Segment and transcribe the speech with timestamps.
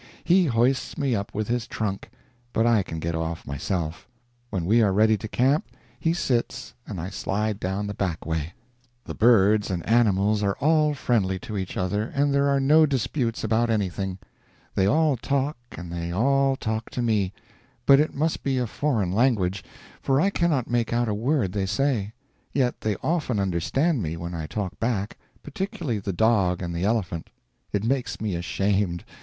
[0.23, 2.09] He hoists me up with his trunk,
[2.53, 4.07] but I can get off myself;
[4.49, 5.67] when we are ready to camp,
[5.99, 8.53] he sits and I slide down the back way.
[9.03, 13.43] The birds and animals are all friendly to each other, and there are no disputes
[13.43, 14.17] about anything.
[14.73, 17.31] They all talk, and they all talk to me,
[17.85, 19.63] but it must be a foreign language,
[20.01, 22.11] for I cannot make out a word they say;
[22.51, 27.29] yet they often understand me when I talk back, particularly the dog and the elephant.
[27.71, 29.05] It makes me ashamed.